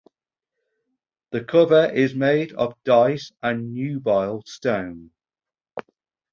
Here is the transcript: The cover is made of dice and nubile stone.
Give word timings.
The 1.29 1.43
cover 1.43 1.85
is 1.93 2.15
made 2.15 2.53
of 2.53 2.73
dice 2.85 3.29
and 3.43 3.71
nubile 3.71 4.41
stone. 4.47 5.11